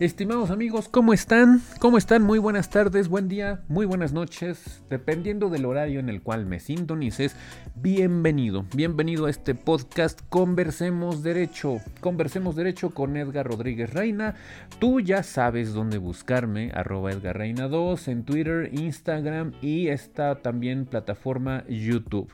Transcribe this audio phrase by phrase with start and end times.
[0.00, 1.60] Estimados amigos, ¿cómo están?
[1.78, 2.22] ¿Cómo están?
[2.22, 6.58] Muy buenas tardes, buen día, muy buenas noches, dependiendo del horario en el cual me
[6.58, 7.36] sintonices.
[7.74, 11.80] Bienvenido, bienvenido a este podcast Conversemos Derecho.
[12.00, 14.36] Conversemos Derecho con Edgar Rodríguez Reina.
[14.78, 20.86] Tú ya sabes dónde buscarme, arroba Edgar Reina 2 en Twitter, Instagram y esta también
[20.86, 22.32] plataforma YouTube.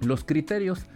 [0.02, 0.88] los criterios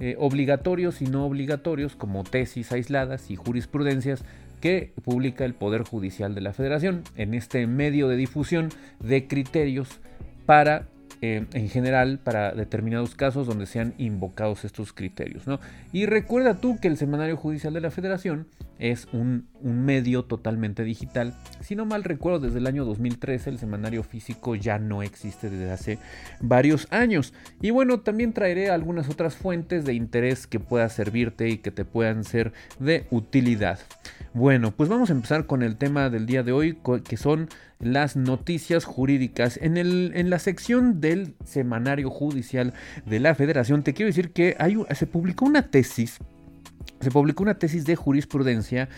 [0.00, 4.24] eh, obligatorios y no obligatorios como tesis aisladas y jurisprudencias
[4.60, 10.00] que publica el Poder Judicial de la Federación en este medio de difusión de criterios
[10.46, 10.88] para
[11.20, 15.46] eh, en general para determinados casos donde sean invocados estos criterios.
[15.46, 15.60] ¿no?
[15.92, 18.46] Y recuerda tú que el Semanario Judicial de la Federación
[18.78, 21.34] es un, un, medio totalmente digital.
[21.60, 25.70] Si no mal recuerdo, desde el año 2013 el semanario físico ya no existe desde
[25.70, 25.98] hace
[26.40, 27.32] varios años.
[27.60, 31.84] Y bueno, también traeré algunas otras fuentes de interés que pueda servirte y que te
[31.84, 33.78] puedan ser de utilidad.
[34.32, 38.16] Bueno, pues vamos a empezar con el tema del día de hoy, que son las
[38.16, 39.58] noticias jurídicas.
[39.62, 42.74] En, el, en la sección del semanario judicial
[43.06, 46.18] de la federación, te quiero decir que hay, se publicó una tesis
[47.04, 48.88] se publicó una tesis de jurisprudencia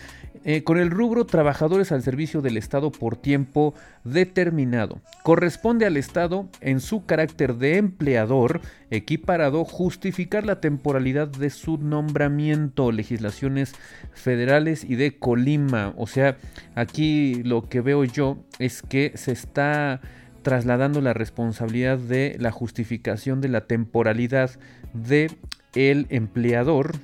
[0.43, 5.01] eh, con el rubro Trabajadores al servicio del Estado por tiempo determinado.
[5.23, 12.91] Corresponde al Estado, en su carácter de empleador equiparado, justificar la temporalidad de su nombramiento,
[12.91, 13.73] legislaciones
[14.13, 15.93] federales y de Colima.
[15.97, 16.37] O sea,
[16.75, 19.99] aquí lo que veo yo es que se está
[20.43, 24.51] trasladando la responsabilidad de la justificación de la temporalidad
[24.93, 25.29] de
[25.75, 26.95] el empleador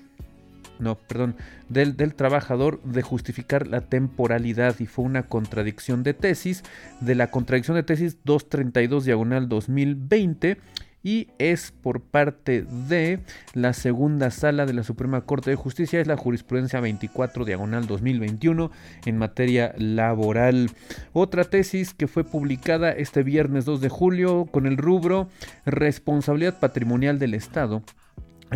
[0.80, 1.36] no, perdón,
[1.70, 6.64] del, del, trabajador de justificar la temporalidad y fue una contradicción de tesis,
[7.02, 10.58] de la contradicción de tesis 232 diagonal 2020
[11.04, 13.20] y es por parte de
[13.54, 18.72] la segunda sala de la Suprema Corte de Justicia, es la jurisprudencia 24 diagonal 2021
[19.06, 20.72] en materia laboral.
[21.12, 25.28] Otra tesis que fue publicada este viernes 2 de julio con el rubro
[25.66, 27.84] responsabilidad patrimonial del Estado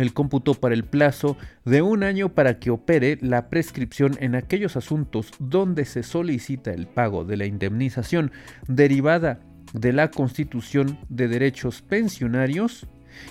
[0.00, 4.76] el cómputo para el plazo de un año para que opere la prescripción en aquellos
[4.76, 8.32] asuntos donde se solicita el pago de la indemnización
[8.66, 9.40] derivada
[9.72, 12.86] de la constitución de derechos pensionarios,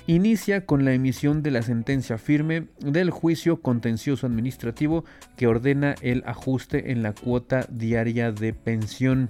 [0.05, 5.05] inicia con la emisión de la sentencia firme del juicio contencioso administrativo
[5.35, 9.29] que ordena el ajuste en la cuota diaria de pensión.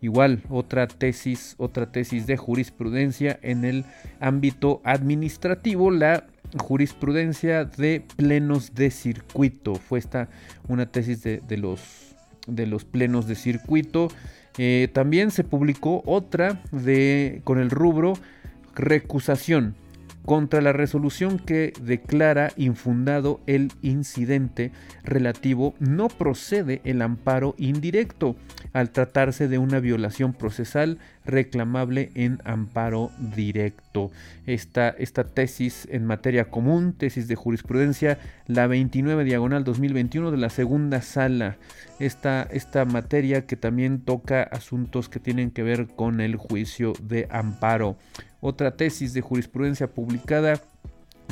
[0.00, 3.84] Igual, otra tesis, otra tesis de jurisprudencia en el
[4.20, 6.26] ámbito administrativo, la
[6.58, 9.74] jurisprudencia de plenos de circuito.
[9.74, 10.28] Fue esta
[10.68, 12.16] una tesis de, los,
[12.46, 14.08] de los plenos de circuito.
[14.58, 18.14] Eh, también se publicó otra de, con el rubro
[18.74, 19.74] recusación
[20.24, 24.70] contra la resolución que declara infundado el incidente
[25.02, 28.36] relativo no procede el amparo indirecto
[28.72, 30.98] al tratarse de una violación procesal
[31.30, 34.10] reclamable en amparo directo.
[34.46, 40.50] Esta, esta tesis en materia común, tesis de jurisprudencia, la 29 diagonal 2021 de la
[40.50, 41.56] segunda sala.
[41.98, 47.26] Esta, esta materia que también toca asuntos que tienen que ver con el juicio de
[47.30, 47.96] amparo.
[48.40, 50.60] Otra tesis de jurisprudencia publicada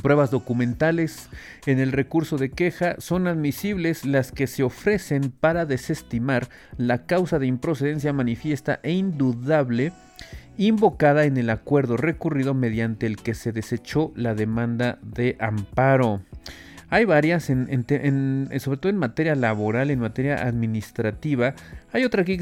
[0.03, 1.29] pruebas documentales
[1.67, 7.39] en el recurso de queja son admisibles las que se ofrecen para desestimar la causa
[7.39, 9.93] de improcedencia manifiesta e indudable
[10.57, 16.23] invocada en el acuerdo recurrido mediante el que se desechó la demanda de amparo.
[16.91, 21.55] Hay varias, en, sobre todo en materia laboral, en materia administrativa.
[21.93, 22.39] Hay otra aquí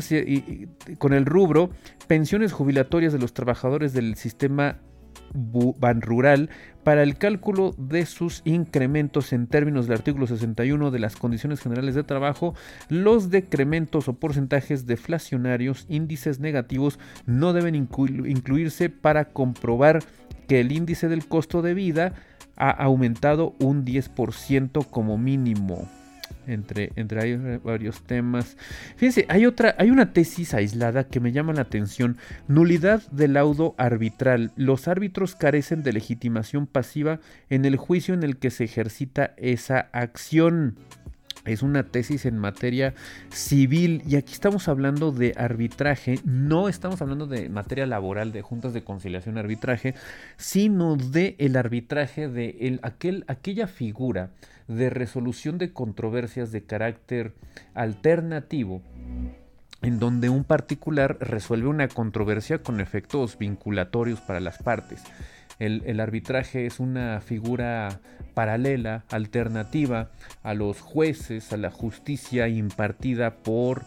[0.99, 1.70] con el rubro
[2.06, 4.79] pensiones jubilatorias de los trabajadores del sistema
[5.34, 6.50] ban rural
[6.84, 11.94] para el cálculo de sus incrementos en términos del artículo 61 de las condiciones generales
[11.94, 12.55] de trabajo,
[12.88, 20.02] los decrementos o porcentajes deflacionarios, índices negativos, no deben incluirse para comprobar
[20.46, 22.14] que el índice del costo de vida
[22.56, 25.88] ha aumentado un 10% como mínimo.
[26.47, 28.57] Entre, entre varios temas.
[28.97, 32.19] Fíjense, hay otra, hay una tesis aislada que me llama la atención.
[32.49, 34.53] Nulidad del laudo arbitral.
[34.57, 37.21] Los árbitros carecen de legitimación pasiva
[37.51, 40.77] en el juicio en el que se ejercita esa acción.
[41.47, 42.95] Es una tesis en materia
[43.31, 48.73] civil y aquí estamos hablando de arbitraje, no estamos hablando de materia laboral de juntas
[48.73, 49.95] de conciliación arbitraje,
[50.37, 54.31] sino de el arbitraje de el, aquel, aquella figura
[54.69, 57.35] de resolución de controversias de carácter
[57.75, 58.83] alternativo
[59.83, 65.03] en donde un particular resuelve una controversia con efectos vinculatorios para las partes.
[65.58, 68.00] El, arbitraje es una figura
[68.35, 70.11] paralela, alternativa
[70.43, 73.82] a los jueces, a la justicia impartida por,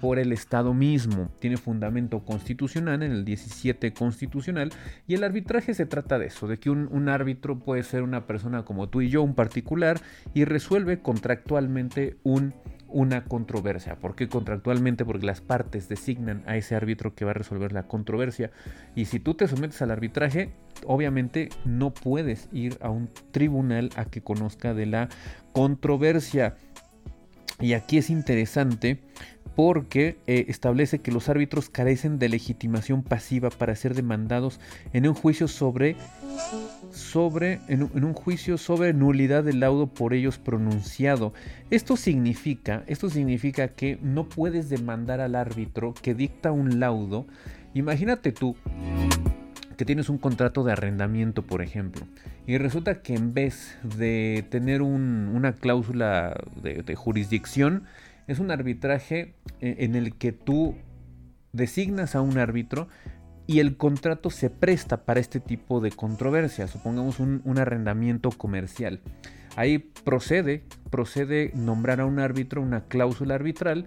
[0.00, 1.30] por el Estado mismo.
[1.38, 4.72] Tiene fundamento constitucional en el 17 constitucional
[5.06, 8.26] y el arbitraje se trata de eso, de que un, un árbitro puede ser una
[8.26, 10.00] persona como tú y yo, un particular,
[10.34, 12.54] y resuelve contractualmente un
[12.92, 13.96] una controversia.
[13.96, 15.04] ¿Por qué contractualmente?
[15.04, 18.50] Porque las partes designan a ese árbitro que va a resolver la controversia.
[18.94, 20.52] Y si tú te sometes al arbitraje,
[20.86, 25.08] obviamente no puedes ir a un tribunal a que conozca de la
[25.52, 26.56] controversia.
[27.60, 29.00] Y aquí es interesante
[29.54, 34.60] porque eh, establece que los árbitros carecen de legitimación pasiva para ser demandados
[34.92, 35.96] en un juicio sobre
[36.90, 41.32] sobre en, un juicio sobre nulidad del laudo por ellos pronunciado.
[41.70, 47.26] Esto significa, esto significa que no puedes demandar al árbitro que dicta un laudo.
[47.74, 48.56] Imagínate tú
[49.76, 52.06] que tienes un contrato de arrendamiento, por ejemplo,
[52.46, 57.84] y resulta que en vez de tener una cláusula de jurisdicción,
[58.26, 60.76] es un arbitraje eh, en el que tú
[61.52, 62.88] designas a un árbitro
[63.46, 69.00] y el contrato se presta para este tipo de controversia, supongamos un, arrendamiento comercial.
[69.56, 73.84] Ahí procede, procede nombrar a un árbitro, una cláusula arbitral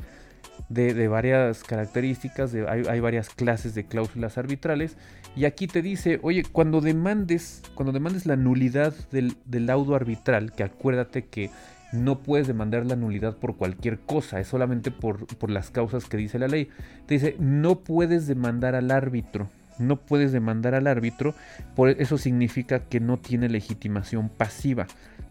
[0.70, 4.98] de, varias características, hay, varias clases de cláusulas arbitrales,
[5.36, 10.52] y aquí te dice, oye, cuando demandes, cuando demandes la nulidad del, del laudo arbitral,
[10.52, 11.50] que acuérdate que
[11.95, 16.39] no puedes demandar la nulidad por cualquier cosa, es solamente por, las causas que dice
[16.39, 16.69] la ley.
[17.06, 19.50] Te dice, no puedes demandar al árbitro,
[19.80, 21.33] no puedes demandar al árbitro,
[21.75, 24.88] por eso significa que no tiene legitimación pasiva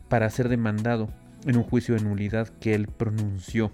[0.08, 1.08] para ser demandado
[1.46, 3.70] en un juicio de nulidad que él pronunció.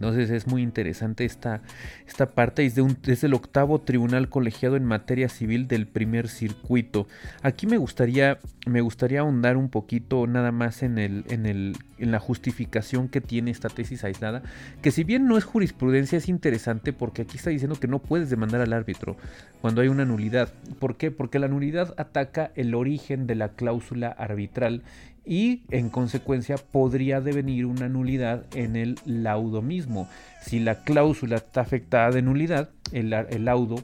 [0.00, 1.60] Entonces es muy interesante esta,
[2.08, 2.64] esta parte.
[2.64, 7.06] Es, de un, el octavo tribunal colegiado en materia civil del primer circuito.
[7.42, 12.12] Aquí me gustaría, me gustaría ahondar un poquito nada más en, el, en, el, en
[12.12, 14.42] la justificación que tiene esta tesis aislada.
[14.80, 18.30] Que si bien no es jurisprudencia, es interesante porque aquí está diciendo que no puedes
[18.30, 19.18] demandar al árbitro
[19.60, 20.48] cuando hay una nulidad.
[20.78, 21.10] ¿Por qué?
[21.10, 24.82] Porque la nulidad ataca el origen de la cláusula arbitral
[25.30, 30.08] y en consecuencia podría devenir una nulidad en el laudo mismo.
[30.42, 33.10] Si la cláusula está afectada de nulidad, el,
[33.44, 33.76] laudo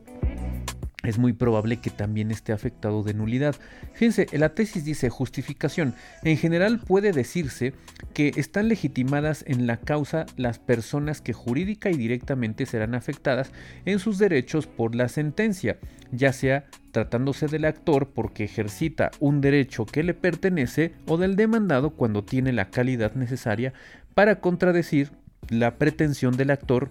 [1.06, 3.54] es muy probable que también esté afectado de nulidad.
[3.92, 5.94] Fíjense, la tesis dice justificación.
[6.24, 7.74] En general puede decirse
[8.12, 13.52] que están legitimadas en la causa las personas que jurídica y directamente serán afectadas
[13.84, 15.78] en sus derechos por la sentencia,
[16.10, 21.90] ya sea tratándose del actor porque ejercita un derecho que le pertenece o del demandado
[21.90, 23.72] cuando tiene la calidad necesaria
[24.14, 25.12] para contradecir
[25.50, 26.90] la pretensión del actor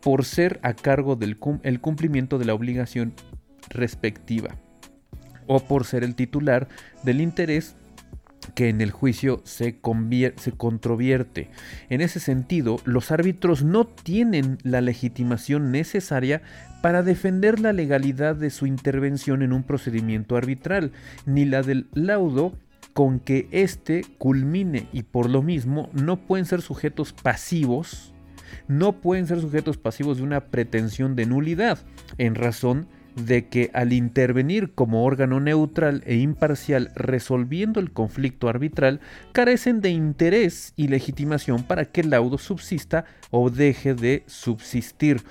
[0.00, 3.14] por ser a cargo del el cumplimiento de la obligación
[3.68, 4.56] respectiva
[5.46, 6.68] o por ser el titular
[7.02, 7.76] del interés
[8.54, 9.80] que en el juicio se,
[10.36, 11.50] se, controvierte.
[11.88, 16.42] En ese sentido, los árbitros no tienen la legitimación necesaria
[16.80, 20.92] para defender la legalidad de su intervención en un procedimiento arbitral,
[21.24, 22.56] ni la del laudo
[22.92, 28.14] con que éste culmine y por lo mismo no pueden ser sujetos pasivos,
[28.68, 31.78] no pueden ser sujetos pasivos de una pretensión de nulidad,
[32.16, 32.86] en razón
[33.16, 39.00] de que al intervenir como órgano neutral e imparcial resolviendo el conflicto arbitral,
[39.32, 45.22] carecen de interés y legitimación para que el laudo subsista o deje de subsistir,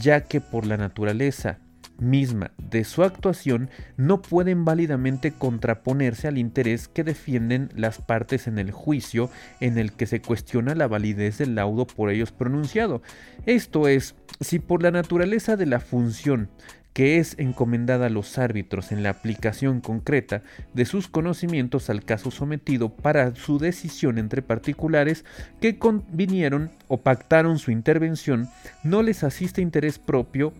[0.00, 1.58] ya que por la naturaleza
[1.98, 8.58] misma de su actuación no pueden válidamente contraponerse al interés que defienden las partes en
[8.58, 9.30] el juicio
[9.60, 13.02] en el que se cuestiona la validez del laudo por ellos pronunciado.
[13.46, 16.50] Esto es, si por la naturaleza de la función
[16.92, 20.42] que es encomendada a los árbitros en la aplicación concreta
[20.74, 25.24] de sus conocimientos al caso sometido para su decisión entre particulares
[25.60, 28.48] que convinieron o pactaron su intervención,
[28.84, 30.52] no les asiste interés propio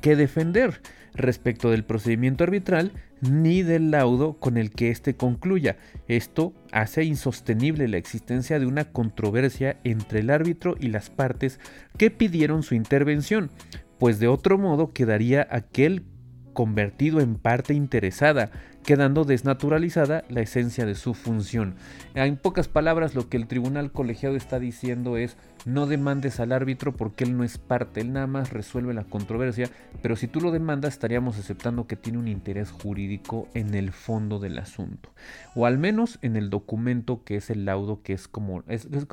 [0.00, 0.82] que defender
[1.14, 5.76] respecto del procedimiento arbitral ni del laudo con el que éste concluya.
[6.06, 11.58] Esto hace insostenible la existencia de una controversia entre el árbitro y las partes
[11.96, 13.50] que pidieron su intervención,
[13.98, 16.04] pues de otro modo quedaría aquel
[16.52, 18.50] convertido en parte interesada,
[18.84, 21.74] quedando desnaturalizada la esencia de su función.
[22.14, 26.96] En pocas palabras, lo que el tribunal colegiado está diciendo es no demandes al árbitro
[26.96, 29.68] porque él no es parte, él nada más resuelve la controversia,
[30.02, 34.38] pero si tú lo demandas estaríamos aceptando que tiene un interés jurídico en el fondo
[34.38, 35.12] del asunto,
[35.54, 38.62] o al menos en el documento que es el laudo, que es como,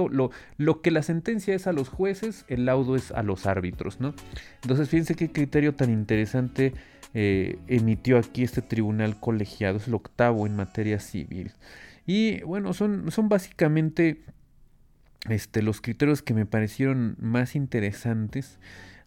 [0.10, 4.00] lo, lo, que la sentencia es a los jueces, el laudo es a los árbitros,
[4.00, 4.13] ¿no?
[4.62, 6.74] Entonces fíjense qué criterio tan interesante
[7.17, 11.53] eh, emitió aquí este tribunal colegiado, es el octavo en materia civil.
[12.05, 14.22] Y bueno, son, son básicamente
[15.29, 18.60] este, los criterios que me parecieron más interesantes.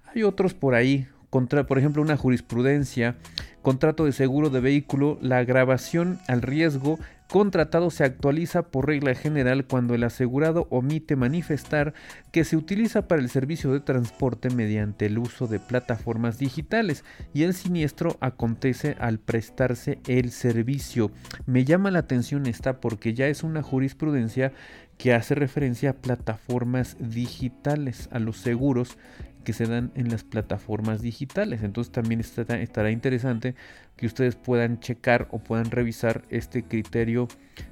[0.06, 3.16] Hay otros por ahí, contra, por ejemplo, una jurisprudencia,
[3.60, 6.98] contrato de seguro de vehículo, la grabación al riesgo
[7.28, 11.94] contratado se actualiza por regla general cuando el asegurado omite manifestar
[12.32, 17.04] que se utiliza para el servicio de transporte mediante el uso de plataformas digitales
[17.34, 21.10] y el siniestro acontece al prestarse el servicio.
[21.46, 24.52] Me llama la atención esta porque ya es una jurisprudencia
[24.96, 28.98] que hace referencia a plataformas digitales, a los seguros
[29.48, 31.62] que se dan en las plataformas digitales.
[31.62, 33.54] Entonces también estará, interesante
[33.96, 37.28] que ustedes puedan checar o puedan revisar este criterio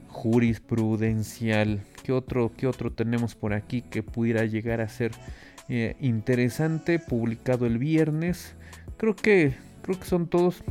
[0.09, 1.83] jurisprudencial.
[2.03, 5.11] ¿Qué otro, qué otro tenemos por aquí que pudiera llegar a ser
[5.69, 6.99] eh, interesante?
[6.99, 8.55] Publicado el viernes.
[8.97, 9.53] Creo que,
[9.83, 10.65] creo que son todos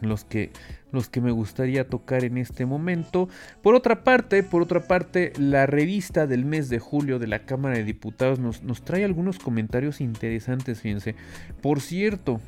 [0.00, 0.52] los que
[0.92, 3.28] los que me gustaría tocar en este momento.
[3.62, 7.76] Por otra parte, por otra parte, la revista del mes de julio de la Cámara
[7.76, 11.14] de Diputados nos, nos trae algunos comentarios interesantes, fíjense.
[11.60, 12.40] Por cierto,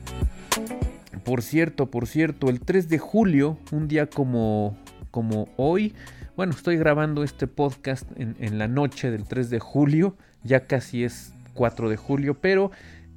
[1.24, 4.76] por cierto, por cierto, el 3 de julio, un día como,
[5.10, 5.94] como hoy,
[6.36, 11.04] bueno, estoy grabando este podcast en, en la noche del 3 de julio, ya casi
[11.04, 12.70] es 4 de julio, pero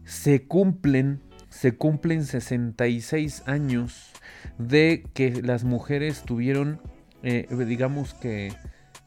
[0.03, 1.21] se cumplen,
[1.53, 4.11] se cumplen 66 años
[4.57, 6.81] de que las mujeres tuvieron,
[7.21, 8.51] eh, digamos que,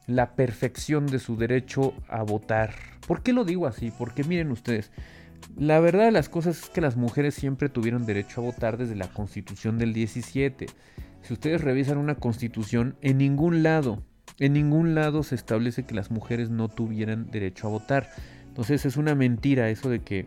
[0.07, 2.73] la perfección de su derecho a votar.
[3.09, 3.91] ¿Por qué lo digo así?
[3.91, 4.93] Porque miren ustedes,
[5.57, 8.95] la verdad de las cosas es que las mujeres siempre tuvieron derecho a votar desde
[8.95, 10.67] la constitución del 17.
[11.23, 14.05] Si ustedes revisan una constitución, en ningún lado,
[14.39, 18.09] en ningún lado se establece que las mujeres no tuvieran derecho a votar.
[18.47, 20.25] Entonces es una mentira eso de que,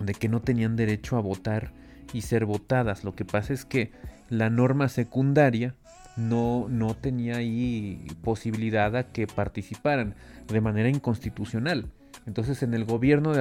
[0.00, 1.72] de que no tenían derecho a votar
[2.12, 3.04] y ser votadas.
[3.04, 3.92] Lo que pasa es que
[4.28, 5.74] la norma secundaria
[6.16, 10.14] no, no tenía ahí posibilidad a que participaran
[10.48, 11.86] de manera inconstitucional.
[12.26, 13.40] Entonces en el gobierno de,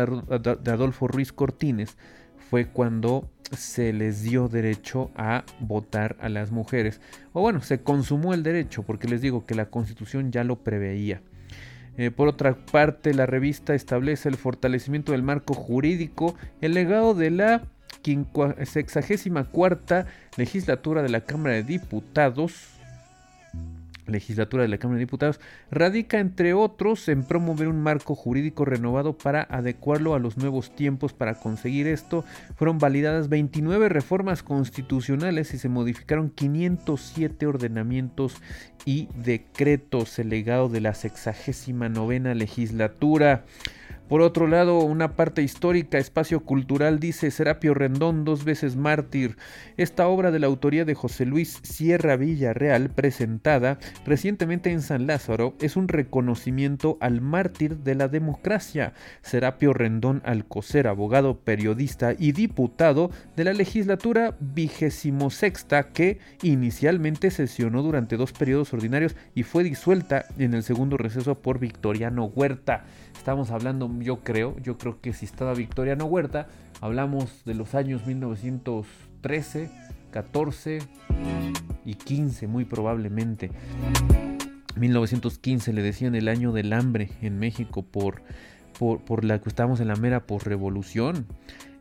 [0.72, 1.98] Adolfo Ruiz Cortines
[2.50, 7.02] fue cuando se les dio derecho a votar a las mujeres.
[7.34, 11.22] O bueno, se consumó el derecho porque les digo que la constitución ya lo preveía.
[12.02, 17.30] Eh, por otra parte, la revista establece el fortalecimiento del marco jurídico, el legado de
[17.30, 17.62] la
[18.64, 22.81] sexagésima cuarta legislatura de la Cámara de Diputados,
[24.12, 25.40] legislatura de la Cámara de Diputados,
[25.70, 31.14] radica entre otros en promover un marco jurídico renovado para adecuarlo a los nuevos tiempos.
[31.14, 32.24] Para conseguir esto,
[32.56, 38.36] fueron validadas 29 reformas constitucionales y se modificaron 507 ordenamientos
[38.86, 40.20] y decretos.
[40.20, 43.46] El legado de la sexagésima novena legislatura.
[44.12, 49.38] Por otro lado, una parte histórica, espacio cultural, dice Serapio Rendón, dos veces mártir.
[49.78, 55.56] Esta obra de la autoría de José Luis Sierra Villarreal, presentada recientemente en San Lázaro,
[55.62, 58.92] es un reconocimiento al mártir de la democracia.
[59.22, 67.82] Serapio Rendón Alcocer, abogado, periodista y diputado de la legislatura vigésimo sexta, que inicialmente sesionó
[67.82, 72.84] durante dos periodos ordinarios y fue disuelta en el segundo receso por Victoriano Huerta.
[73.22, 76.48] Estamos hablando, yo creo, yo creo que si estaba Victoriano Huerta,
[76.82, 79.70] hablamos de los años 1913,
[80.10, 80.80] 14
[81.86, 83.52] y 15 muy probablemente.
[84.76, 88.24] 1915 le decían el año del hambre en México por,
[88.80, 91.28] por, la que estábamos en la mera posrevolución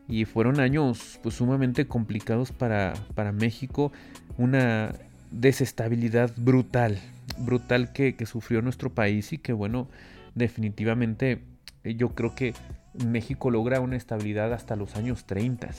[0.07, 3.91] y fueron años pues, sumamente complicados para, para México,
[4.37, 4.93] una
[5.31, 6.99] desestabilidad brutal,
[7.39, 9.87] brutal que, que, sufrió nuestro país y que bueno,
[10.35, 11.43] definitivamente
[11.83, 12.53] eh, yo creo que
[12.93, 15.69] México logra una estabilidad hasta los años 30.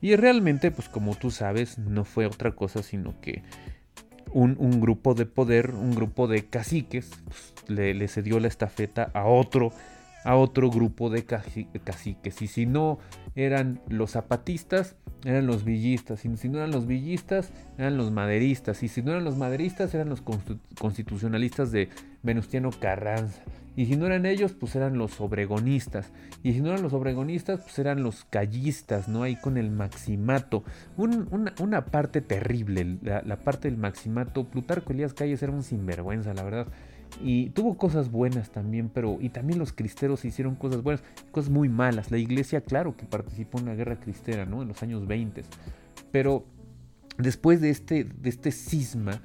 [0.00, 3.42] Y realmente, pues como tú sabes, no fue otra cosa sino que
[4.32, 9.72] un, grupo de poder, un grupo de caciques, pues, le, cedió la estafeta a otro,
[10.28, 12.42] a otro grupo de caciques.
[12.42, 12.98] Y si no
[13.34, 14.94] eran los zapatistas,
[15.24, 16.22] eran los villistas.
[16.26, 18.82] Y si no eran los villistas, eran los maderistas.
[18.82, 21.88] Y si no eran los maderistas, eran los constitucionalistas de
[22.22, 23.42] Venustiano Carranza.
[23.74, 26.12] Y si no eran ellos, pues eran los obregonistas.
[26.42, 29.22] Y si no eran los obregonistas, pues eran los callistas, ¿no?
[29.22, 30.62] Ahí con el maximato.
[30.98, 34.44] una, parte terrible, la, parte del maximato.
[34.44, 36.66] Plutarco Elías Calles era un sinvergüenza, la verdad.
[37.22, 39.18] Y tuvo cosas buenas también, pero...
[39.20, 42.10] Y también los cristeros hicieron cosas buenas, cosas muy malas.
[42.10, 44.62] La iglesia, claro que participó en la guerra cristera, ¿no?
[44.62, 45.42] En los años 20.
[46.12, 46.44] Pero
[47.18, 49.20] después de este, de este cisma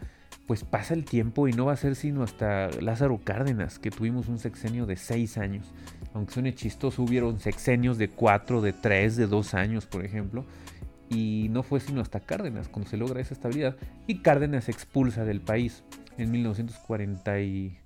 [0.47, 4.27] pues pasa el tiempo y no va a ser sino hasta Lázaro Cárdenas, que tuvimos
[4.27, 5.65] un sexenio de seis años.
[6.13, 10.45] Aunque suene chistoso, hubieron sexenios de cuatro, de tres, de dos años, por ejemplo.
[11.09, 13.77] Y no fue sino hasta Cárdenas cuando se logra esa estabilidad.
[14.05, 15.83] Y Cárdenas se expulsa del país
[16.17, 17.39] en 1940.
[17.41, 17.77] Y...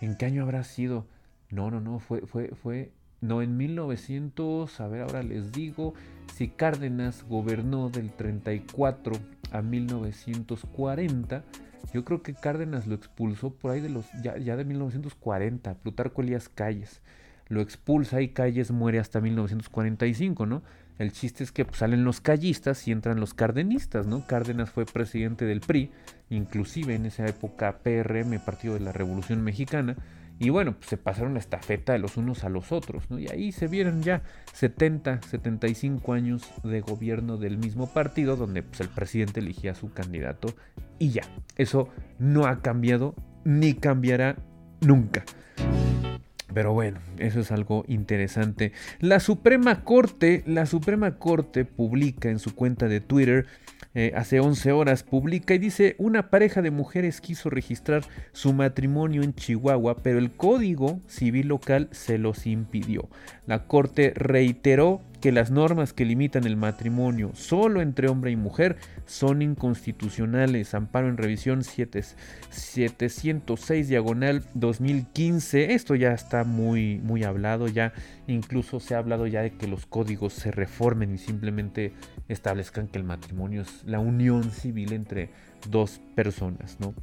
[0.00, 1.06] ¿En qué año habrá sido?
[1.50, 5.94] No, no, no, fue, fue, fue no, en 1900, a ver, ahora les digo,
[6.34, 9.16] si Cárdenas gobernó del 34
[9.50, 11.42] a 1940,
[11.92, 16.48] yo creo que Cárdenas lo expulsó por ahí de los ya, de 1940, Plutarco Elías
[16.48, 17.02] Calles.
[17.48, 20.62] Lo expulsa y Calles muere hasta 1945, ¿no?
[20.98, 24.26] El chiste es que pues, salen los callistas y entran los cardenistas, ¿no?
[24.26, 25.90] Cárdenas fue presidente del PRI,
[26.30, 29.96] inclusive en esa época PRM, Partido de la Revolución Mexicana,
[30.40, 33.18] y bueno, pues se pasaron la estafeta de los unos a los otros, ¿no?
[33.18, 38.80] Y ahí se vieron ya 70, 75 años de gobierno del mismo partido, donde pues,
[38.80, 40.54] el presidente elegía a su candidato
[41.00, 41.22] y ya.
[41.56, 41.88] Eso
[42.20, 44.36] no ha cambiado ni cambiará
[44.80, 45.24] nunca.
[46.52, 48.72] Pero bueno, eso es algo interesante.
[49.00, 53.46] La Suprema Corte, la Suprema Corte publica en su cuenta de Twitter
[53.94, 59.22] eh, hace 11 horas publica y dice una pareja de mujeres quiso registrar su matrimonio
[59.22, 63.08] en Chihuahua, pero el Código Civil local se los impidió.
[63.46, 68.76] La Corte reiteró que las normas que limitan el matrimonio solo entre hombre y mujer
[69.06, 70.74] son inconstitucionales.
[70.74, 75.74] Amparo en revisión 706 diagonal 2015.
[75.74, 77.92] Esto ya está muy, muy hablado, ya
[78.26, 81.92] incluso se ha hablado ya de que los códigos se reformen y simplemente
[82.28, 85.30] establezcan que el matrimonio es la unión civil entre
[85.68, 86.94] dos personas, ¿no?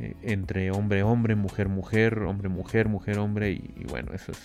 [0.00, 4.38] Eh, entre hombre, hombre, mujer, mujer, hombre, mujer, mujer, hombre, y, y bueno, eso es,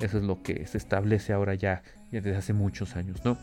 [0.00, 3.36] eso es lo que se establece ahora ya ya desde hace muchos años, ¿no?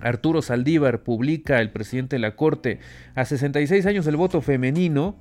[0.00, 2.80] Arturo Saldívar publica, el presidente de la Corte,
[3.14, 5.16] a 66 años el voto femenino,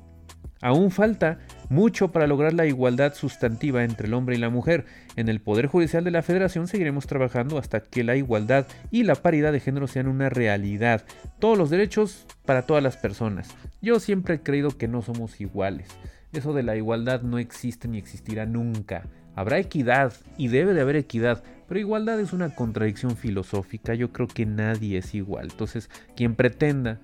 [0.62, 4.86] aún falta mucho para lograr la igualdad sustantiva entre el hombre y la mujer.
[5.16, 9.16] En el Poder Judicial de la Federación seguiremos trabajando hasta que la igualdad y la
[9.16, 11.06] paridad de género sean una realidad.
[11.40, 13.50] Todos los derechos para todas las personas.
[13.82, 15.88] Yo siempre he creído que no somos iguales.
[16.34, 19.04] Eso de la igualdad no existe ni existirá nunca.
[19.36, 23.94] Habrá equidad y debe de haber equidad, pero igualdad es una contradicción filosófica.
[23.94, 25.50] Yo creo que nadie es igual.
[25.52, 27.00] Entonces, quien pretenda,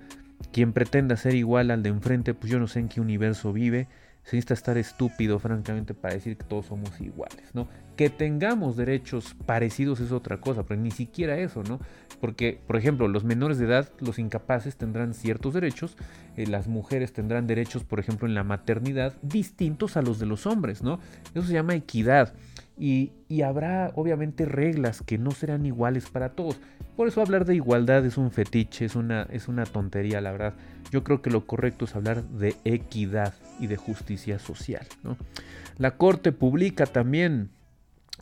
[0.52, 3.88] quien pretenda ser igual al de enfrente, pues yo no sé en qué universo vive.
[4.24, 7.67] Se necesita estar estúpido, francamente, para decir que todos somos iguales, ¿no?
[7.95, 11.80] Que tengamos derechos parecidos es otra cosa, pero ni siquiera eso, ¿no?
[12.19, 15.97] Porque, por ejemplo, los menores de edad, los incapaces tendrán ciertos derechos,
[16.38, 20.45] eh, las mujeres tendrán derechos, por ejemplo, en la maternidad, distintos a los de los
[20.45, 21.00] hombres, ¿no?
[21.34, 22.36] Eso se llama equidad.
[22.81, 23.11] Y,
[23.43, 26.59] habrá obviamente reglas que no serán iguales para todos.
[26.97, 30.55] Por eso hablar de igualdad es un fetiche, es una, es una tontería, la verdad.
[30.91, 34.87] Yo creo que lo correcto es hablar de equidad y de justicia social.
[35.77, 37.51] La Corte publica también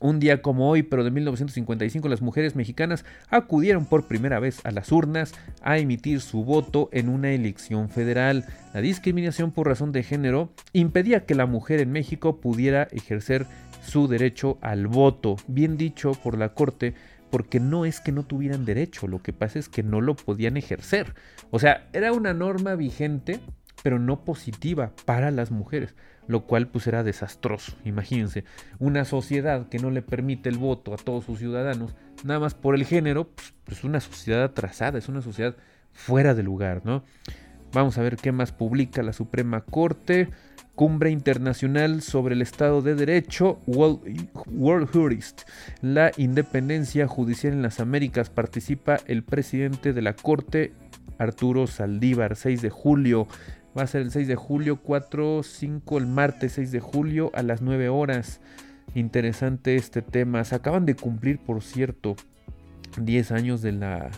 [0.01, 4.71] un día como hoy, pero de 1955, las mujeres mexicanas acudieron por primera vez a
[4.71, 8.45] las urnas a emitir su voto en una elección federal.
[8.73, 13.45] La discriminación por razón de género impedía que la mujer en México pudiera ejercer
[13.81, 15.37] su derecho al voto.
[15.47, 16.93] Bien dicho por la Corte,
[17.29, 20.57] porque no es que no tuvieran derecho, lo que pasa es que no lo podían
[20.57, 21.13] ejercer.
[21.51, 23.39] O sea, era una norma vigente,
[23.83, 25.95] pero no positiva para las mujeres
[26.29, 27.73] lo cual pues era desastroso.
[27.85, 28.45] Imagínense,
[28.77, 32.75] una sociedad que no le permite el voto a todos sus ciudadanos, nada más por
[32.75, 35.55] el género, pues, pues, es una sociedad atrasada, es una sociedad
[35.91, 37.03] fuera de lugar, ¿no?
[37.73, 40.29] Vamos a ver qué más publica la Suprema Corte.
[40.79, 45.41] Cumbre Internacional sobre el Estado de Derecho, World, World Jurist.
[45.81, 48.29] La independencia judicial en las Américas.
[48.29, 50.71] Participa el presidente de la Corte,
[51.17, 53.27] Arturo Saldívar, 6 de julio.
[53.77, 57.43] Va a ser el 6 de julio, 4, 5, el martes 6 de julio a
[57.43, 58.39] las 9 horas.
[58.95, 60.45] Interesante este tema.
[60.45, 62.15] Se acaban de cumplir, por cierto,
[62.95, 64.11] 10 años de la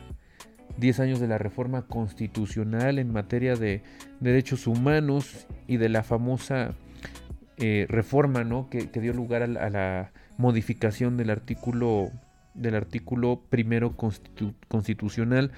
[0.81, 3.83] 10 años de la reforma constitucional en materia de
[4.19, 6.73] derechos humanos y de la famosa
[7.57, 8.67] eh, reforma ¿no?
[8.69, 12.09] que, dio lugar a la, modificación del artículo
[12.55, 13.95] del artículo primero
[14.67, 15.51] constitucional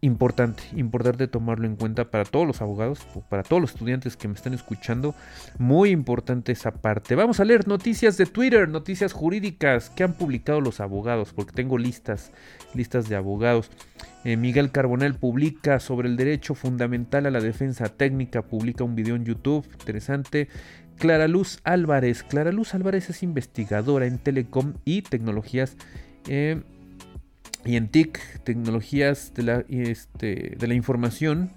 [0.00, 4.34] importante, importante tomarlo en cuenta para todos los abogados, para todos los estudiantes que me
[4.34, 5.14] están escuchando,
[5.58, 7.14] muy importante esa parte.
[7.14, 11.78] Vamos a leer noticias de Twitter, noticias jurídicas que han publicado los abogados, porque tengo
[11.78, 12.32] listas,
[12.74, 13.70] listas de abogados.
[14.24, 19.16] Eh, Miguel Carbonell publica sobre el derecho fundamental a la defensa técnica, publica un video
[19.16, 20.48] en YouTube, interesante.
[20.98, 25.76] Clara Luz Álvarez, Clara Luz Álvarez es investigadora en telecom y tecnologías.
[26.26, 26.62] Eh,
[27.66, 31.50] y en TIC, Tecnologías de la, este, de la Información,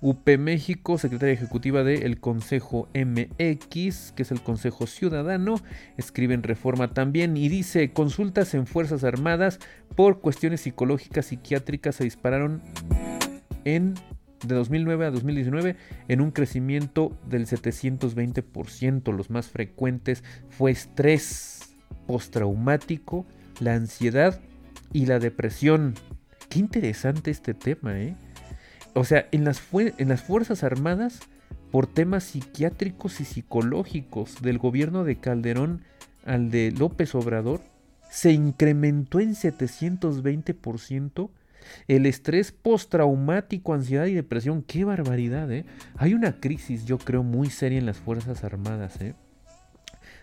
[0.00, 5.56] UP México, secretaria ejecutiva del Consejo MX, que es el Consejo Ciudadano,
[5.96, 9.58] escribe en reforma también y dice, consultas en Fuerzas Armadas
[9.96, 12.62] por cuestiones psicológicas psiquiátricas se dispararon
[13.64, 13.94] en
[14.44, 15.76] de 2009 a 2019
[16.08, 19.12] en un crecimiento del 720%.
[19.12, 21.76] Los más frecuentes fue estrés
[22.08, 23.24] postraumático,
[23.60, 24.40] la ansiedad
[24.92, 25.94] y la depresión.
[26.48, 28.14] Qué interesante este tema, ¿eh?
[28.94, 31.20] O sea, en las, en las Fuerzas Armadas,
[31.70, 35.82] por temas psiquiátricos y psicológicos del gobierno de Calderón
[36.24, 37.62] al de López Obrador,
[38.10, 41.30] se incrementó en 720%
[41.88, 44.62] el estrés postraumático, ansiedad y depresión.
[44.62, 45.64] ¡Qué barbaridad, eh!
[45.96, 49.14] Hay una crisis, yo creo, muy seria en las Fuerzas Armadas, ¿eh?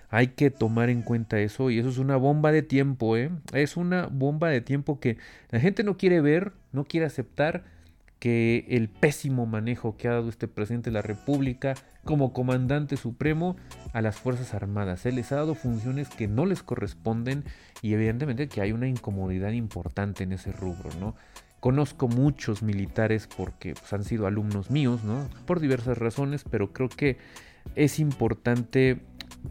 [0.09, 3.29] Hay que tomar en cuenta eso y eso es una bomba de tiempo, ¿eh?
[3.53, 5.17] Es una bomba de tiempo que
[5.51, 7.63] la gente no quiere ver, no quiere aceptar
[8.19, 13.55] que el pésimo manejo que ha dado este presidente de la República como comandante supremo
[13.93, 15.05] a las Fuerzas Armadas.
[15.05, 17.43] Él les ha dado funciones que no les corresponden
[17.81, 21.15] y evidentemente que hay una incomodidad importante en ese rubro, ¿no?
[21.59, 25.29] Conozco muchos militares porque pues, han sido alumnos míos, ¿no?
[25.45, 27.17] Por diversas razones, pero creo que
[27.75, 29.01] es importante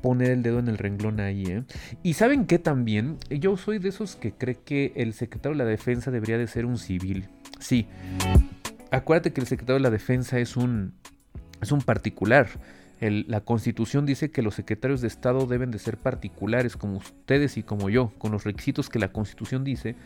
[0.00, 1.44] poner el dedo en el renglón ahí.
[1.44, 1.64] ¿eh?
[2.02, 5.70] Y saben que también, yo soy de esos que cree que el secretario de la
[5.70, 7.28] defensa debería de ser un civil.
[7.58, 7.86] Sí,
[8.90, 10.94] acuérdate que el secretario de la defensa es un,
[11.60, 12.48] es un particular.
[13.00, 17.62] la constitución dice que los secretarios de Estado deben de ser particulares como ustedes y
[17.62, 19.96] como yo, con los requisitos que la constitución dice,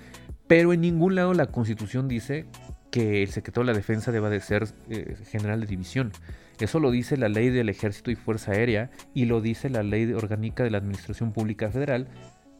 [0.46, 2.46] pero en ningún lado la constitución dice
[2.92, 6.12] que el secretario de la defensa deba de ser eh, general de división.
[6.60, 10.12] Eso lo dice la ley del ejército y fuerza aérea y lo dice la ley
[10.12, 12.06] orgánica de la administración pública federal,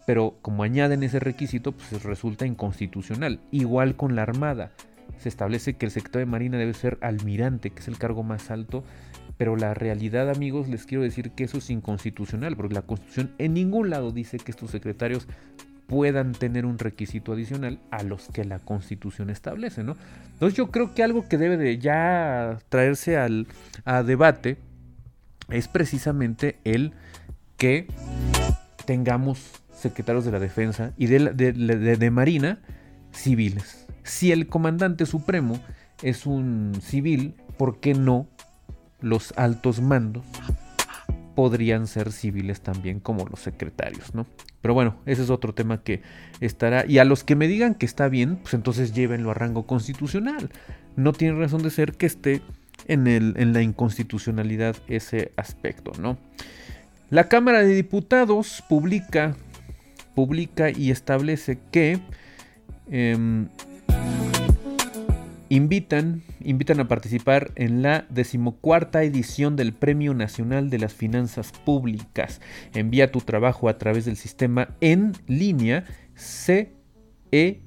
[0.06, 3.40] pero como añaden ese requisito, pues resulta inconstitucional.
[3.52, 4.72] Igual con la armada.
[5.18, 8.50] Se establece que el secretario de Marina debe ser almirante, que es el cargo más
[8.50, 8.82] alto,
[9.36, 13.52] pero la realidad, amigos, les quiero decir que eso es inconstitucional, porque la Constitución en
[13.52, 15.28] ningún lado dice que estos secretarios
[15.92, 19.94] puedan tener un requisito adicional a los que la Constitución establece, ¿no?
[20.32, 23.46] Entonces yo creo que algo que debe de ya traerse al
[23.84, 24.56] a debate
[25.50, 26.94] es precisamente el
[27.58, 27.88] que
[28.86, 32.62] tengamos secretarios de la defensa y de, de Marina
[33.12, 33.86] civiles.
[34.02, 35.60] Si el comandante supremo
[36.02, 38.28] es un civil, ¿por qué no
[39.02, 40.24] los altos mandos
[41.34, 44.26] podrían ser civiles también como los secretarios, ¿no?
[44.60, 46.02] Pero bueno, ese es otro tema que
[46.40, 46.86] estará.
[46.86, 50.50] Y a los que me digan que está bien, pues entonces llévenlo a rango constitucional.
[50.96, 52.42] No tiene razón de ser que esté
[52.86, 56.18] en, el, en la inconstitucionalidad ese aspecto, ¿no?
[57.10, 59.36] La Cámara de Diputados publica,
[60.14, 62.00] publica y establece que
[62.90, 63.48] em,
[65.52, 72.40] invitan, invitan a participar en la decimocuarta edición del Premio Nacional de las Finanzas Públicas.
[72.72, 75.84] Envía tu trabajo a través del sistema en línea
[76.16, 77.66] cefp.gov.mx.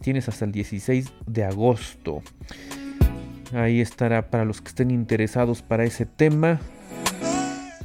[0.00, 2.22] Tienes hasta el 16 de agosto.
[3.52, 6.58] Ahí estará para los que estén interesados para ese tema.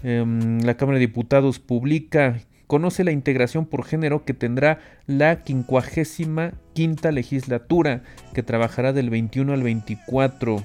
[0.02, 7.12] Em, la Cámara de Diputados publica conoce la integración por género que tendrá la 55
[7.12, 8.04] legislatura,
[8.36, 10.64] que trabajará del 21 al 24.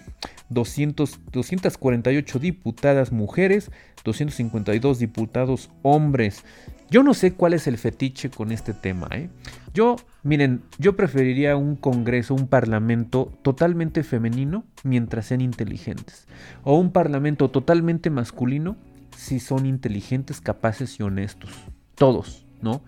[0.50, 3.70] 200, 248 diputadas mujeres,
[4.04, 6.44] 252 diputados hombres.
[6.90, 9.08] Yo no sé cuál es el fetiche con este tema.
[9.12, 9.30] ¿eh?
[9.72, 16.28] Yo, miren, yo preferiría un congreso, un parlamento totalmente femenino mientras sean inteligentes.
[16.64, 18.76] O un parlamento totalmente masculino
[19.16, 21.50] si son inteligentes, capaces y honestos
[21.94, 22.82] todos, ¿no?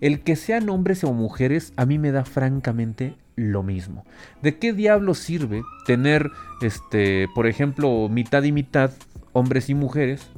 [0.00, 4.04] El que sean hombres o mujeres a mí me da francamente lo mismo.
[4.42, 8.90] ¿De qué diablo sirve tener, este, por ejemplo, mitad y mitad,
[9.32, 10.28] hombres y mujeres,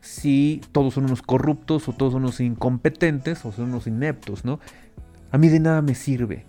[0.00, 4.60] si todos son unos corruptos o todos son unos incompetentes o son unos ineptos, ¿no?
[5.32, 6.44] A mí de nada me sirve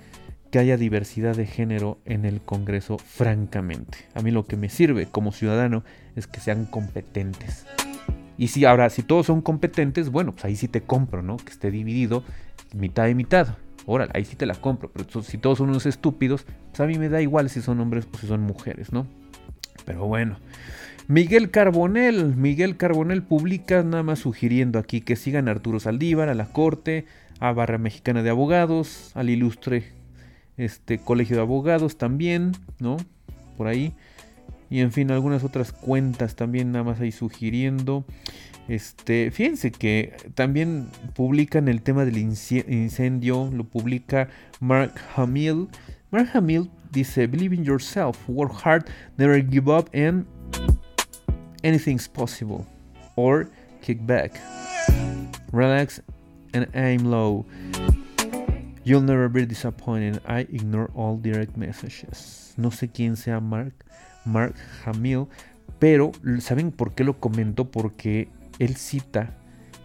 [0.52, 3.98] que haya diversidad de género en el Congreso, francamente.
[4.14, 5.84] A mí lo que me sirve como ciudadano
[6.16, 7.66] es que sean competentes
[8.38, 11.38] Y si ahora, si todos son competentes, bueno, pues ahí sí te compro, ¿no?
[11.38, 12.24] Que esté dividido
[12.74, 13.58] mitad y mitad.
[13.86, 14.92] Órale, ahí sí te la compro.
[14.92, 18.08] Pero si todos son unos estúpidos, pues a mí me da igual si son hombres
[18.14, 19.08] o si son mujeres, ¿no?
[19.86, 20.38] Pero bueno.
[21.08, 26.34] Miguel Carbonel, Miguel Carbonel publica nada más sugiriendo aquí que sigan a Arturo Saldívar, a
[26.34, 27.06] la Corte,
[27.40, 29.92] a Barra Mexicana de Abogados, al ilustre
[30.58, 32.98] este, Colegio de Abogados también, ¿no?
[33.56, 33.94] Por ahí.
[34.70, 38.06] Y en fin, algunas otras cuentas también nada más ahí sugiriendo.
[38.68, 45.68] Este, fíjense que también publican el tema del incendio, lo publica Mark Hamill.
[46.10, 50.26] Mark Hamill dice, Believe in yourself, work hard, never give up and
[51.64, 52.66] anything's possible.
[53.16, 53.50] Or
[53.82, 54.40] kick back.
[55.52, 56.02] Relax
[56.54, 57.46] and aim low.
[58.84, 60.22] You'll never be disappointed.
[60.28, 62.54] I ignore all direct messages.
[62.58, 63.74] No sé quién sea Mark,
[64.26, 65.28] Mark Hamill,
[65.80, 67.70] pero ¿saben por qué lo comento?
[67.72, 69.38] Porque él cita,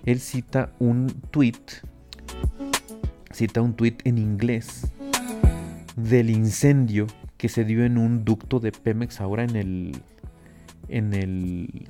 [0.04, 1.60] él cita un tweet,
[3.32, 4.92] cita un tweet en inglés
[5.96, 10.02] del incendio que se dio en un ducto de Pemex ahora en el,
[10.88, 11.88] en el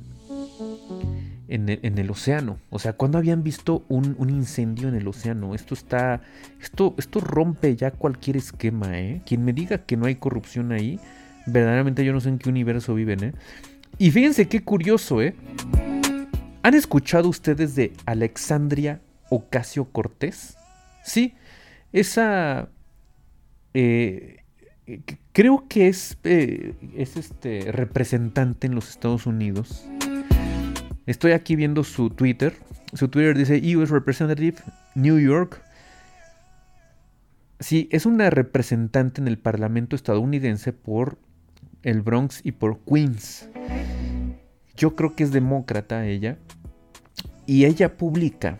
[1.50, 2.58] en el, océano.
[2.70, 5.54] O sea, cuando habían visto un, incendio en el océano?
[5.54, 6.22] Esto está.
[6.60, 9.22] Esto, esto rompe ya cualquier esquema, ¿eh?
[9.26, 11.00] Quien me diga que no hay corrupción ahí,
[11.46, 13.32] verdaderamente yo no sé en qué universo viven, ¿eh?
[13.98, 15.34] Y fíjense qué curioso, ¿eh?
[16.62, 20.56] ¿Han escuchado ustedes de Alexandria Ocasio Cortés?
[21.02, 21.34] Sí,
[21.92, 22.68] esa.
[23.74, 24.38] Eh,
[25.32, 29.86] creo que es, eh, es este representante en los Estados Unidos
[31.10, 32.54] Estoy aquí viendo su Twitter.
[32.92, 34.58] Su Twitter dice US Representative
[34.94, 35.60] New York.
[37.58, 41.18] Sí, es una representante en el Parlamento estadounidense por
[41.82, 43.48] el Bronx y por Queens.
[44.76, 46.38] Yo creo que es demócrata ella.
[47.46, 48.58] Y ella publica,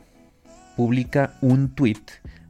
[0.76, 2.02] publica un tweet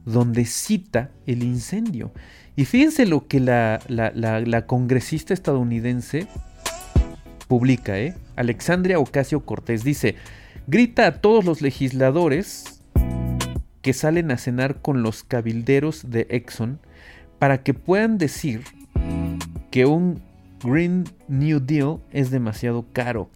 [0.05, 2.11] donde cita el incendio.
[2.55, 6.27] Y fíjense lo que la, la, la congresista estadounidense
[7.47, 8.15] publica, ¿eh?
[8.35, 10.15] Alexandria Ocasio Cortés dice,
[10.67, 12.81] grita a todos los legisladores
[13.81, 16.79] que salen a cenar con los cabilderos de Exxon
[17.39, 18.63] para que puedan decir
[19.69, 20.21] que un
[20.63, 23.29] Green New Deal es demasiado caro.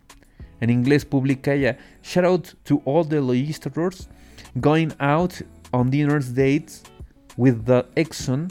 [0.62, 4.10] En inglés publica ella, shout out to all the legislators
[4.60, 5.34] going out
[5.72, 6.84] on dinner's dates
[7.38, 8.50] with the Exxon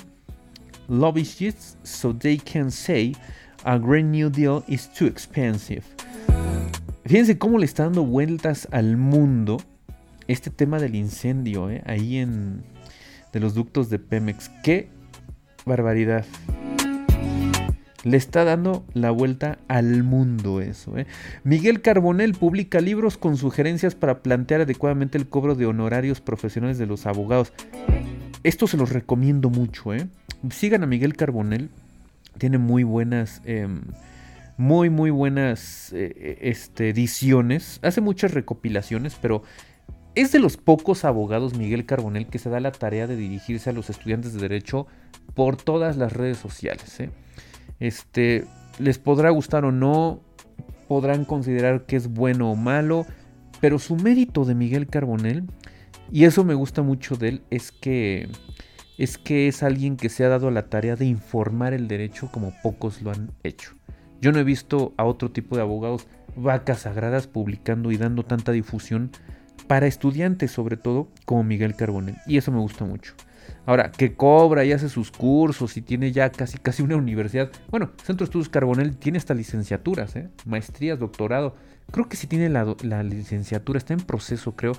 [0.88, 3.14] lobbyists so they can say
[3.64, 5.84] a Green New Deal is too expensive.
[7.06, 9.58] Fíjense cómo le está dando vueltas al mundo
[10.26, 11.82] este tema del incendio, ¿eh?
[11.86, 12.64] ahí en
[13.32, 14.48] de los ductos de Pemex.
[14.62, 14.88] ¡Qué
[15.66, 16.24] barbaridad!
[18.04, 20.96] Le está dando la vuelta al mundo eso.
[20.96, 21.06] ¿eh?
[21.42, 26.86] Miguel Carbonel publica libros con sugerencias para plantear adecuadamente el cobro de honorarios profesionales de
[26.86, 27.52] los abogados.
[28.42, 29.94] Esto se los recomiendo mucho.
[29.94, 30.06] ¿eh?
[30.50, 31.70] Sigan a Miguel Carbonel
[32.38, 33.82] tiene muy buenas, em,
[34.56, 37.78] muy, muy buenas eh, este, ediciones.
[37.82, 39.42] Hace muchas recopilaciones, pero
[40.14, 43.72] es de los pocos abogados, Miguel Carbonel, que se da la tarea de dirigirse a
[43.72, 44.86] los estudiantes de Derecho
[45.34, 47.00] por todas las redes sociales.
[47.00, 47.10] ¿eh?
[47.80, 48.44] Este,
[48.78, 50.20] les podrá gustar o no,
[50.88, 53.06] podrán considerar que es bueno o malo,
[53.60, 55.44] pero su mérito de Miguel Carbonel,
[56.12, 58.28] y eso me gusta mucho de él, es que
[58.96, 62.52] es que es alguien que se ha dado la tarea de informar el derecho como
[62.62, 63.72] pocos lo han hecho.
[64.20, 66.06] Yo no he visto a otro tipo de abogados
[66.36, 69.10] vacas sagradas publicando y dando tanta difusión
[69.66, 73.14] para estudiantes sobre todo como Miguel Carbonell y eso me gusta mucho.
[73.66, 77.50] Ahora, que cobra y hace sus cursos y tiene ya casi casi una universidad.
[77.70, 80.28] Bueno, Centro de Estudios Carbonell tiene hasta licenciaturas, ¿eh?
[80.44, 81.56] maestrías, doctorado.
[81.90, 84.72] Creo que sí tiene la, la licenciatura, está en proceso creo.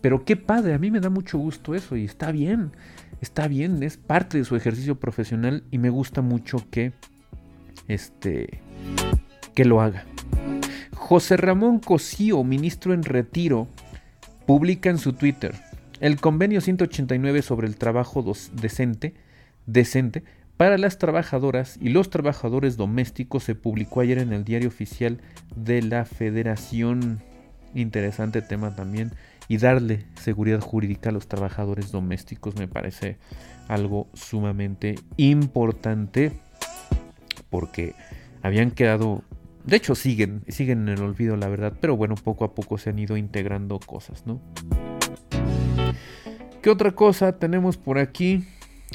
[0.00, 2.72] Pero qué padre, a mí me da mucho gusto eso y está bien
[3.20, 6.92] está bien, es parte de su ejercicio profesional y me gusta mucho que
[7.88, 8.60] este
[9.54, 10.04] que lo haga.
[10.94, 13.66] José Ramón Cosío, ministro en retiro,
[14.46, 15.54] publica en su Twitter
[16.00, 19.14] el convenio 189 sobre el trabajo decente,
[20.56, 25.20] para las trabajadoras y los trabajadores domésticos se publicó ayer en el diario oficial
[25.54, 27.22] de la Federación.
[27.74, 29.12] Interesante tema también
[29.46, 33.18] y darle seguridad jurídica a los trabajadores domésticos me parece
[33.68, 36.32] algo sumamente importante
[37.50, 37.94] porque
[38.42, 39.22] habían quedado,
[39.64, 42.90] de hecho siguen, siguen en el olvido la verdad, pero bueno, poco a poco se
[42.90, 44.40] han ido integrando cosas, ¿no?
[46.68, 48.44] ¿Qué otra cosa tenemos por aquí?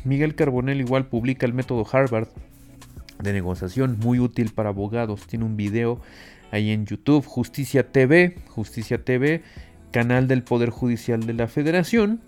[0.04, 2.28] Miguel Carbonell igual publica el método Harvard
[3.18, 5.26] de negociación, muy útil para abogados.
[5.26, 6.00] Tiene un video
[6.52, 9.42] ahí en YouTube, Justicia TV, Justicia TV,
[9.90, 12.22] canal del Poder Judicial de la Federación.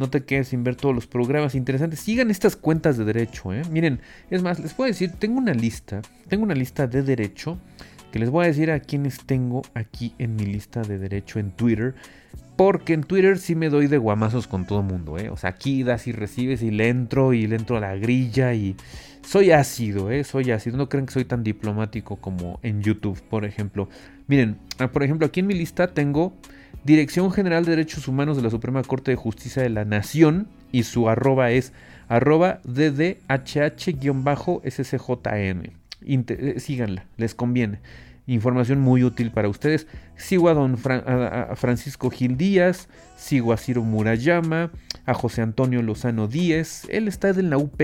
[0.00, 2.00] No te quedes sin ver todos los programas interesantes.
[2.00, 3.54] Sigan estas cuentas de derecho.
[3.54, 3.62] ¿eh?
[3.70, 7.60] Miren, es más, les puedo decir, tengo una lista, tengo una lista de derecho
[8.10, 11.50] que les voy a decir a quienes tengo aquí en mi lista de derecho en
[11.50, 11.94] Twitter.
[12.56, 15.30] Porque en Twitter sí me doy de guamazos con todo mundo, ¿eh?
[15.30, 18.52] O sea, aquí das y recibes y le entro y le entro a la grilla
[18.52, 18.76] y
[19.22, 20.24] soy ácido, ¿eh?
[20.24, 20.76] Soy ácido.
[20.76, 23.88] No creen que soy tan diplomático como en YouTube, por ejemplo.
[24.26, 26.34] Miren, ah, por ejemplo, aquí en mi lista tengo
[26.84, 30.82] Dirección General de Derechos Humanos de la Suprema Corte de Justicia de la Nación y
[30.84, 31.72] su arroba es
[32.08, 33.20] arroba ddhh-sccjm.
[36.02, 37.80] Eh, síganla, les conviene.
[38.26, 39.86] Información muy útil para ustedes.
[40.16, 44.70] Sigo a don Francisco Gil Díaz, sigo a Ciro Murayama,
[45.04, 46.86] a José Antonio Lozano Díez.
[46.90, 47.80] Él está en la UP.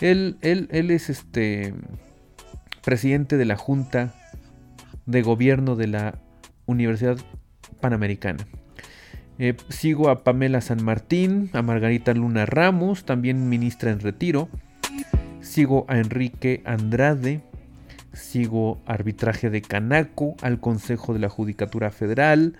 [0.00, 1.74] Él, él, él es este
[2.82, 4.14] presidente de la Junta
[5.06, 6.18] de Gobierno de la
[6.66, 7.18] Universidad
[7.80, 8.46] Panamericana.
[9.38, 14.48] Eh, sigo a Pamela San Martín, a Margarita Luna Ramos, también ministra en retiro.
[15.40, 17.40] Sigo a Enrique Andrade.
[18.12, 22.56] Sigo arbitraje de Canaco, al Consejo de la Judicatura Federal,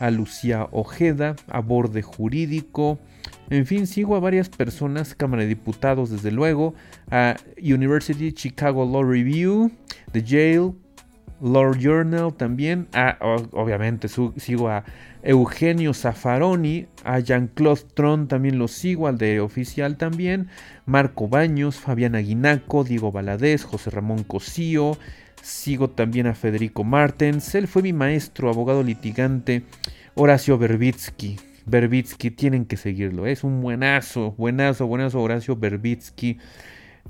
[0.00, 2.98] a Lucía Ojeda, a Borde Jurídico.
[3.50, 6.74] En fin, sigo a varias personas, Cámara de Diputados desde luego,
[7.10, 9.70] a University Chicago Law Review,
[10.12, 10.72] The Jail,
[11.40, 12.88] Lord Journal también.
[12.94, 13.18] Ah,
[13.52, 14.84] obviamente sigo a
[15.24, 20.48] Eugenio Zaffaroni, a Jean-Claude Tron también lo sigo, al de Oficial también.
[20.84, 24.98] Marco Baños, Fabián Aguinaco, Diego Valadez, José Ramón Cosío.
[25.42, 27.54] Sigo también a Federico Martens.
[27.54, 29.62] Él fue mi maestro, abogado litigante.
[30.14, 31.38] Horacio Berbitsky.
[31.66, 33.26] Berbitsky, tienen que seguirlo.
[33.26, 36.38] Es un buenazo, buenazo, buenazo Horacio Berbitsky.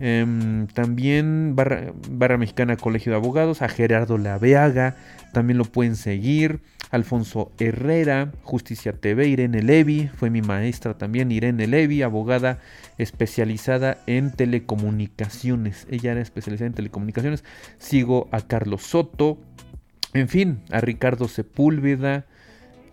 [0.01, 4.97] Em, también barra, Mexicana Colegio de Abogados, a Gerardo Laveaga,
[5.33, 6.61] también lo pueden seguir.
[6.95, 12.61] Alfonso Herrera, Justicia TV, Irene Levi, fue mi maestra también, Irene Levi, abogada
[12.99, 15.89] especializada en telecomunicaciones.
[15.91, 17.43] Ella era especializada en telecomunicaciones.
[17.79, 19.39] Sigo a Carlos Soto,
[20.13, 22.27] en fin, a Ricardo Sepúlveda,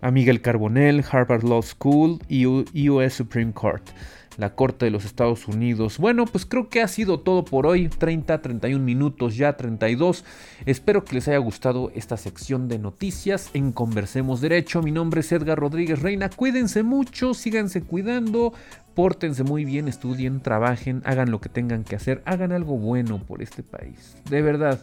[0.00, 2.46] a Miguel Carbonell, Harvard Law School y
[2.88, 3.88] US Supreme Court
[4.36, 5.98] la Corte de los Estados Unidos.
[5.98, 10.24] Bueno, pues creo que ha sido todo por hoy, 30, 31 minutos ya, 32.
[10.66, 14.82] Espero que les haya gustado esta sección de noticias en Conversemos Derecho.
[14.82, 16.30] Mi nombre es Edgar Rodríguez Reina.
[16.30, 18.52] Cuídense mucho, síganse cuidando,
[18.94, 23.42] pórtense muy bien, estudien, trabajen, hagan lo que tengan que hacer, hagan algo bueno por
[23.42, 24.16] este país.
[24.28, 24.80] De verdad,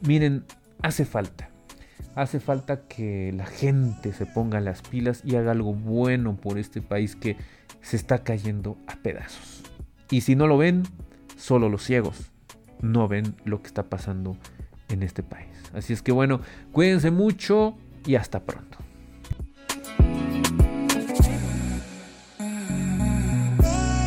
[0.00, 0.44] miren,
[0.82, 1.48] hace falta.
[2.16, 6.82] Hace falta que la gente se ponga las pilas y haga algo bueno por este
[6.82, 7.36] país que
[7.82, 9.62] se está cayendo a pedazos.
[10.10, 10.82] Y si no lo ven,
[11.36, 12.30] solo los ciegos
[12.80, 14.36] no ven lo que está pasando
[14.88, 15.48] en este país.
[15.74, 16.40] Así es que bueno,
[16.72, 18.78] cuídense mucho y hasta pronto.